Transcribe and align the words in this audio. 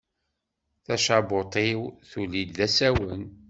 Tacabuṭ-iw 0.85 1.81
tulli-d 2.09 2.51
d 2.57 2.59
asawen. 2.65 3.23